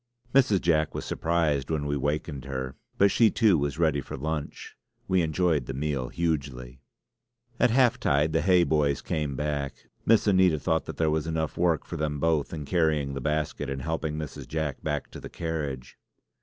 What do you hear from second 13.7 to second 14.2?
helping